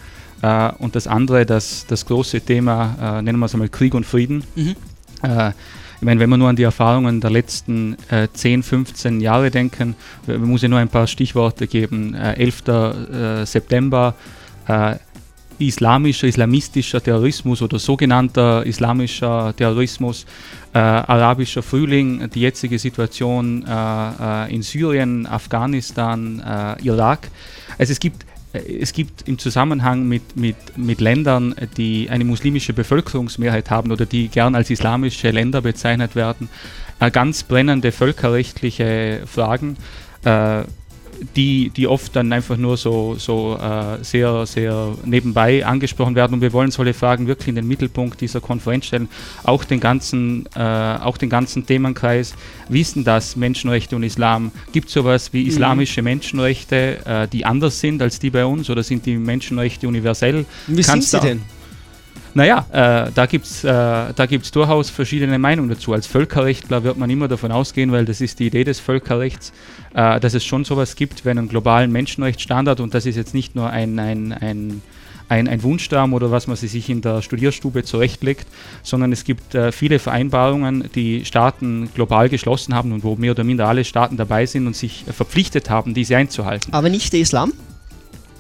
und 0.78 0.96
das 0.96 1.08
andere 1.08 1.48
das, 1.48 1.88
das 1.88 2.06
große 2.06 2.42
Thema, 2.42 3.24
nennen 3.24 3.40
wir 3.40 3.48
es 3.48 3.56
einmal 3.56 3.70
Krieg 3.70 3.96
und 3.96 4.06
Frieden. 4.06 4.44
Mhm. 4.54 4.76
Ich 5.24 6.06
meine, 6.06 6.20
wenn 6.20 6.30
wir 6.30 6.38
nur 6.38 6.50
an 6.50 6.56
die 6.56 6.62
Erfahrungen 6.62 7.22
der 7.22 7.32
letzten 7.32 7.98
äh, 8.12 8.28
10, 8.32 8.62
15 8.62 9.20
Jahre 9.20 9.50
denken, 9.50 9.96
muss 10.28 10.62
ich 10.62 10.70
nur 10.70 10.78
ein 10.78 10.90
paar 10.90 11.08
Stichworte 11.08 11.66
geben. 11.66 12.14
Äh, 12.14 12.34
11. 12.34 13.48
September, 13.50 14.14
islamischer, 15.60 16.28
islamistischer 16.28 17.02
Terrorismus 17.02 17.62
oder 17.62 17.80
sogenannter 17.80 18.66
islamischer 18.66 19.54
Terrorismus, 19.56 20.26
äh, 20.74 20.78
arabischer 20.78 21.64
Frühling, 21.64 22.30
die 22.34 22.42
jetzige 22.42 22.80
Situation 22.80 23.66
äh, 23.68 24.46
äh 24.48 24.54
in 24.54 24.62
Syrien, 24.62 25.26
Afghanistan, 25.26 26.40
äh, 26.40 26.84
Irak. 26.84 27.30
Also 27.78 27.92
es 27.92 28.00
gibt 28.00 28.26
äh, 28.54 28.60
es 28.80 28.94
gibt 28.94 29.28
im 29.28 29.38
Zusammenhang 29.38 30.08
mit, 30.08 30.36
mit, 30.36 30.56
mit 30.78 31.02
Ländern, 31.02 31.56
die 31.78 32.10
eine 32.10 32.26
muslimische 32.26 32.74
Bevölkerungsmehrheit 32.74 33.70
haben 33.70 33.92
oder 33.92 34.06
die 34.06 34.28
gern 34.28 34.56
als 34.56 34.70
islamische 34.70 35.32
Länder 35.32 35.62
bezeichnet 35.62 36.16
werden, 36.16 36.50
ganz 37.12 37.44
brennende 37.44 37.92
völkerrechtliche 37.92 39.22
Fragen 39.28 39.78
die, 41.36 41.70
die 41.70 41.88
oft 41.88 42.16
dann 42.16 42.32
einfach 42.32 42.58
nur 42.58 42.78
so, 42.78 43.16
so 43.18 43.58
äh, 43.58 44.04
sehr, 44.04 44.46
sehr 44.46 44.96
nebenbei 45.06 45.66
angesprochen 45.66 46.16
werden. 46.16 46.36
Und 46.36 46.42
wir 46.42 46.54
wollen 46.54 46.72
solche 46.72 46.94
Fragen 46.94 47.28
wirklich 47.28 47.50
in 47.50 47.56
den 47.56 47.68
Mittelpunkt 47.68 48.22
dieser 48.22 48.42
Konferenz 48.42 48.86
stellen. 48.86 49.10
Auch 49.44 49.64
den 49.64 49.80
ganzen, 49.80 50.46
äh, 50.56 50.60
auch 50.60 51.18
den 51.18 51.30
ganzen 51.30 51.66
Themenkreis. 51.66 52.34
Wissen 52.70 53.04
das 53.04 53.36
Menschenrechte 53.36 53.96
und 53.96 54.04
Islam? 54.04 54.52
Gibt 54.72 54.88
es 54.88 54.94
sowas 54.94 55.34
wie 55.34 55.44
mhm. 55.44 55.50
islamische 55.50 56.02
Menschenrechte, 56.02 57.06
äh, 57.06 57.28
die 57.28 57.46
anders 57.46 57.80
sind 57.80 58.02
als 58.02 58.20
die 58.20 58.30
bei 58.30 58.46
uns? 58.46 58.70
Oder 58.70 58.84
sind 58.84 59.06
die 59.06 59.18
Menschenrechte 59.18 59.88
universell? 59.88 60.46
Wie 60.68 60.82
Kannst 60.82 61.12
sind 61.12 61.22
sie 61.22 61.28
denn? 61.28 61.57
Naja, 62.34 62.66
äh, 62.72 63.12
da 63.14 63.26
gibt 63.26 63.46
es 63.46 63.64
äh, 63.64 64.52
durchaus 64.52 64.90
verschiedene 64.90 65.40
Meinungen 65.40 65.70
dazu. 65.70 65.94
Als 65.94 66.08
Völkerrechtler 66.08 66.84
wird 66.84 66.98
man 66.98 67.10
immer 67.10 67.28
davon 67.28 67.52
ausgehen, 67.52 67.92
weil 67.92 68.06
das 68.06 68.22
ist 68.22 68.40
die 68.40 68.48
Idee 68.48 68.64
des 68.64 68.80
Völkerrechts, 68.80 69.54
äh, 69.94 70.20
dass 70.20 70.34
es 70.34 70.46
schon 70.46 70.66
sowas 70.66 70.96
gibt 70.96 71.26
wie 71.26 71.30
einen 71.30 71.48
globalen 71.50 71.92
Menschenrechtsstandard 71.92 72.80
und 72.80 72.94
das 72.94 73.06
ist 73.06 73.16
jetzt 73.16 73.34
nicht 73.34 73.56
nur 73.56 73.70
ein, 73.70 73.98
ein, 74.00 74.34
ein 74.34 74.82
ein, 75.30 75.48
ein 75.48 75.64
Wunschtraum 75.64 76.14
oder 76.14 76.32
was 76.32 76.48
man 76.48 76.56
sich 76.56 76.90
in 76.90 77.02
der 77.02 77.22
Studierstube 77.22 77.84
zurechtlegt, 77.84 78.48
sondern 78.84 79.12
es 79.12 79.24
gibt 79.24 79.56
äh, 79.56 79.72
viele 79.72 80.00
Vereinbarungen, 80.00 80.90
die 80.96 81.26
Staaten 81.26 81.90
global 81.94 82.30
geschlossen 82.30 82.74
haben 82.74 82.92
und 82.92 83.04
wo 83.04 83.16
mehr 83.16 83.32
oder 83.32 83.44
minder 83.44 83.68
alle 83.68 83.84
Staaten 83.84 84.18
dabei 84.18 84.46
sind 84.46 84.68
und 84.68 84.76
sich 84.76 85.06
verpflichtet 85.06 85.70
haben, 85.70 85.94
diese 85.94 86.16
einzuhalten. 86.16 86.74
Aber 86.74 86.90
nicht 86.90 87.14
der 87.14 87.20
Islam? 87.20 87.54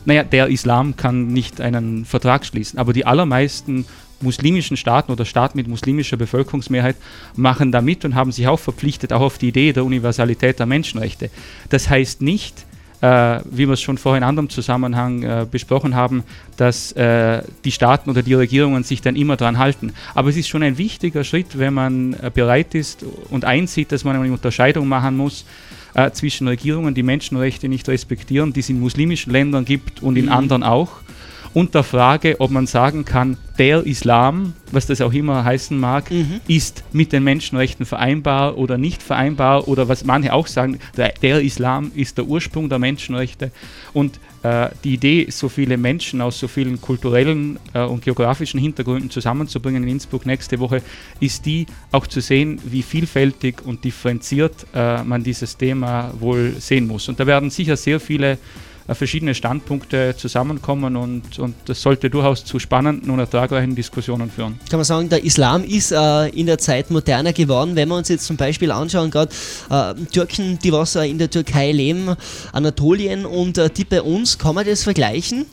Naja, 0.07 0.23
der 0.23 0.47
Islam 0.47 0.95
kann 0.95 1.27
nicht 1.27 1.59
einen 1.59 2.05
Vertrag 2.05 2.45
schließen, 2.45 2.79
aber 2.79 2.93
die 2.93 3.05
allermeisten 3.05 3.85
muslimischen 4.21 4.77
Staaten 4.77 5.11
oder 5.11 5.25
Staaten 5.25 5.57
mit 5.57 5.67
muslimischer 5.67 6.15
Bevölkerungsmehrheit 6.15 6.95
machen 7.35 7.73
da 7.73 7.81
mit 7.81 8.05
und 8.05 8.15
haben 8.15 8.31
sich 8.31 8.47
auch 8.47 8.57
verpflichtet, 8.57 9.11
auch 9.11 9.19
auf 9.19 9.37
die 9.37 9.49
Idee 9.49 9.73
der 9.73 9.83
Universalität 9.83 10.59
der 10.59 10.65
Menschenrechte. 10.65 11.29
Das 11.69 11.89
heißt 11.89 12.21
nicht, 12.21 12.65
äh, 13.01 13.41
wie 13.51 13.67
wir 13.67 13.73
es 13.73 13.81
schon 13.81 13.97
vorher 13.97 14.19
in 14.19 14.23
anderem 14.23 14.49
Zusammenhang 14.49 15.23
äh, 15.23 15.45
besprochen 15.49 15.93
haben, 15.93 16.23
dass 16.55 16.93
äh, 16.93 17.43
die 17.65 17.73
Staaten 17.73 18.09
oder 18.09 18.23
die 18.23 18.33
Regierungen 18.33 18.83
sich 18.83 19.01
dann 19.01 19.17
immer 19.17 19.35
daran 19.35 19.57
halten. 19.57 19.91
Aber 20.15 20.29
es 20.29 20.37
ist 20.37 20.47
schon 20.47 20.63
ein 20.63 20.77
wichtiger 20.77 21.25
Schritt, 21.25 21.59
wenn 21.59 21.73
man 21.73 22.13
äh, 22.13 22.31
bereit 22.33 22.75
ist 22.75 23.05
und 23.29 23.43
einsieht, 23.43 23.91
dass 23.91 24.05
man 24.05 24.15
eine 24.15 24.31
Unterscheidung 24.31 24.87
machen 24.87 25.17
muss 25.17 25.45
äh, 25.94 26.12
zwischen 26.12 26.48
Regierungen, 26.48 26.94
die 26.94 27.03
Menschenrechte 27.03 27.67
nicht 27.67 27.88
respektieren, 27.88 28.53
die 28.53 28.60
es 28.62 28.70
in 28.70 28.79
muslimischen 28.79 29.32
Ländern 29.32 29.65
gibt 29.65 30.01
und 30.01 30.17
in 30.17 30.25
mhm. 30.25 30.32
anderen 30.32 30.63
auch. 30.63 31.00
Und 31.57 31.73
der 31.73 31.81
Frage, 31.81 32.35
ob 32.37 32.51
man 32.51 32.67
sagen 32.67 33.03
kann, 33.03 33.35
der 33.57 33.83
Islam, 33.83 34.53
was 34.71 34.85
das 34.85 35.01
auch 35.01 35.11
immer 35.11 35.43
heißen 35.43 35.75
mag, 35.75 36.11
mhm. 36.11 36.39
ist 36.47 36.83
mit 36.93 37.11
den 37.11 37.23
Menschenrechten 37.23 37.83
vereinbar 37.87 38.59
oder 38.59 38.77
nicht 38.77 39.01
vereinbar 39.01 39.67
oder 39.67 39.89
was 39.89 40.05
manche 40.05 40.33
auch 40.33 40.45
sagen, 40.45 40.77
der, 40.97 41.13
der 41.19 41.41
Islam 41.41 41.91
ist 41.95 42.19
der 42.19 42.27
Ursprung 42.27 42.69
der 42.69 42.77
Menschenrechte. 42.77 43.49
Und 43.91 44.19
äh, 44.43 44.69
die 44.83 44.93
Idee, 44.93 45.31
so 45.31 45.49
viele 45.49 45.77
Menschen 45.77 46.21
aus 46.21 46.37
so 46.37 46.47
vielen 46.47 46.79
kulturellen 46.79 47.57
äh, 47.73 47.81
und 47.81 48.03
geografischen 48.03 48.59
Hintergründen 48.59 49.09
zusammenzubringen 49.09 49.81
in 49.81 49.89
Innsbruck 49.89 50.27
nächste 50.27 50.59
Woche, 50.59 50.83
ist 51.19 51.47
die 51.47 51.65
auch 51.91 52.05
zu 52.05 52.21
sehen, 52.21 52.61
wie 52.65 52.83
vielfältig 52.83 53.65
und 53.65 53.83
differenziert 53.83 54.67
äh, 54.75 55.01
man 55.01 55.23
dieses 55.23 55.57
Thema 55.57 56.13
wohl 56.19 56.53
sehen 56.59 56.85
muss. 56.85 57.09
Und 57.09 57.19
da 57.19 57.25
werden 57.25 57.49
sicher 57.49 57.75
sehr 57.75 57.99
viele 57.99 58.37
verschiedene 58.96 59.36
Standpunkte 59.36 60.15
zusammenkommen 60.17 60.96
und, 60.96 61.39
und 61.39 61.56
das 61.65 61.82
sollte 61.82 62.10
durchaus 62.10 62.46
zu 62.46 62.60
spannenden 62.60 63.10
und 63.10 63.20
ertragreichen 63.20 63.75
Diskussionen 63.75 64.32
führen. 64.32 64.60
Kann 64.70 64.79
man 64.79 64.86
sagen, 64.86 65.10
der 65.10 65.24
Islam 65.24 65.63
ist 65.63 65.91
äh, 65.91 66.27
in 66.29 66.46
der 66.46 66.58
Zeit 66.58 66.89
moderner 66.89 67.34
geworden. 67.34 67.75
Wenn 67.75 67.89
wir 67.89 67.96
uns 67.96 68.10
jetzt 68.10 68.25
zum 68.25 68.38
Beispiel 68.38 68.72
anschauen, 68.72 69.12
gerade 69.12 69.32
äh, 69.70 69.94
Türken, 70.12 70.60
die 70.60 70.72
was 70.72 70.96
in 70.96 71.17
der 71.17 71.29
Türkei 71.29 71.72
leben, 71.72 72.15
Anatolien 72.53 73.25
und 73.25 73.58
äh, 73.58 73.70
die 73.70 73.84
bei 73.84 74.01
uns, 74.01 74.38
kann 74.38 74.56
man 74.56 74.65
das 74.65 74.84
vergleichen? 74.84 75.46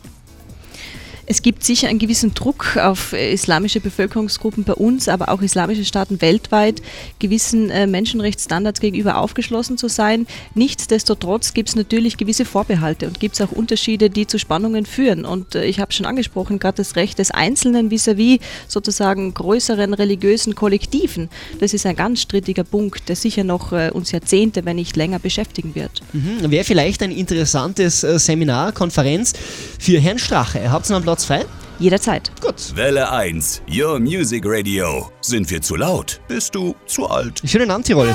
Es 1.26 1.42
gibt 1.42 1.64
sicher 1.64 1.88
einen 1.88 1.98
gewissen 1.98 2.34
Druck 2.34 2.76
auf 2.76 3.12
äh, 3.12 3.32
islamische 3.32 3.80
Bevölkerungsgruppen 3.80 4.64
bei 4.64 4.74
uns, 4.74 5.08
aber 5.08 5.28
auch 5.30 5.40
islamische 5.42 5.84
Staaten 5.84 6.20
weltweit, 6.20 6.82
gewissen 7.18 7.70
äh, 7.70 7.86
Menschenrechtsstandards 7.86 8.80
gegenüber 8.80 9.18
aufgeschlossen 9.18 9.78
zu 9.78 9.88
sein. 9.88 10.26
Nichtsdestotrotz 10.54 11.54
gibt 11.54 11.70
es 11.70 11.76
natürlich 11.76 12.16
gewisse 12.16 12.44
Vorbehalte 12.44 13.06
und 13.06 13.20
gibt 13.20 13.34
es 13.36 13.40
auch 13.40 13.52
Unterschiede, 13.52 14.10
die 14.10 14.26
zu 14.26 14.38
Spannungen 14.38 14.86
führen. 14.86 15.24
Und 15.24 15.54
äh, 15.54 15.64
ich 15.64 15.80
habe 15.80 15.92
schon 15.92 16.06
angesprochen, 16.06 16.58
gerade 16.58 16.76
das 16.76 16.96
Recht 16.96 17.18
des 17.18 17.30
Einzelnen 17.30 17.90
vis-à-vis 17.90 18.38
-vis 18.38 18.40
sozusagen 18.68 19.32
größeren 19.32 19.94
religiösen 19.94 20.54
Kollektiven. 20.54 21.28
Das 21.60 21.72
ist 21.72 21.86
ein 21.86 21.96
ganz 21.96 22.20
strittiger 22.20 22.64
Punkt, 22.64 23.08
der 23.08 23.16
sicher 23.16 23.44
noch 23.44 23.72
uns 23.92 24.12
Jahrzehnte, 24.12 24.64
wenn 24.64 24.76
nicht 24.76 24.96
länger, 24.96 25.18
beschäftigen 25.18 25.74
wird. 25.74 26.02
Mhm. 26.12 26.50
Wäre 26.50 26.64
vielleicht 26.64 27.02
ein 27.02 27.10
interessantes 27.10 28.00
Seminar, 28.00 28.72
Konferenz 28.72 29.32
für 29.78 29.98
Herrn 29.98 30.18
Strache. 30.18 30.60
Er 30.60 30.72
hat 30.72 30.84
es 30.84 30.90
am 30.90 31.04
Frei? 31.22 31.44
Jederzeit. 31.78 32.32
Gut. 32.40 32.74
Welle 32.74 33.10
1, 33.10 33.62
Your 33.68 34.00
Music 34.00 34.44
Radio. 34.46 35.10
Sind 35.20 35.50
wir 35.50 35.60
zu 35.60 35.76
laut? 35.76 36.20
Bist 36.28 36.54
du 36.54 36.74
zu 36.86 37.06
alt? 37.06 37.42
Schönen 37.44 37.70
Abend, 37.70 37.86
Tirol. 37.86 38.14